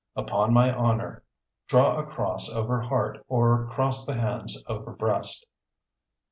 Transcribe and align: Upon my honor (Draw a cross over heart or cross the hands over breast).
Upon 0.15 0.51
my 0.51 0.73
honor 0.75 1.21
(Draw 1.67 1.99
a 1.99 2.03
cross 2.07 2.51
over 2.51 2.81
heart 2.81 3.23
or 3.27 3.67
cross 3.67 4.03
the 4.03 4.15
hands 4.15 4.63
over 4.67 4.93
breast). 4.93 5.45